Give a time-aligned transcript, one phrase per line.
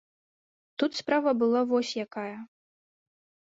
[0.83, 2.35] Тут справа была вось якая.